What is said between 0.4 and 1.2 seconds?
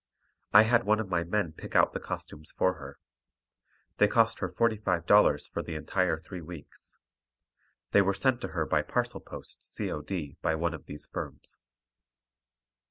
I had one of